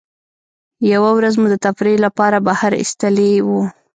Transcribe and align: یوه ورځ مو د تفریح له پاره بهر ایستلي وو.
یوه 0.93 1.09
ورځ 1.17 1.33
مو 1.41 1.47
د 1.51 1.55
تفریح 1.65 1.97
له 2.03 2.09
پاره 2.17 2.39
بهر 2.47 2.71
ایستلي 2.81 3.31
وو. 3.47 3.61